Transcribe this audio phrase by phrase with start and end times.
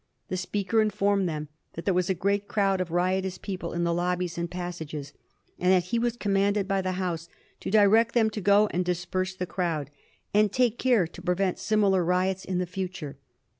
[0.29, 3.93] The Speaker informed them that there was a great crowd of riotous people in the
[3.93, 5.13] lob bies and passages,
[5.59, 9.35] and that he was commanded by the House to direct them to go and disperse
[9.35, 9.91] the crowd,
[10.33, 13.19] and take care to prevent similar riots in the future.